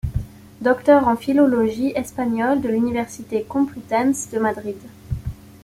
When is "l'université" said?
2.69-3.43